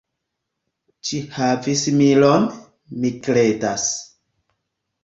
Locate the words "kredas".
3.29-3.89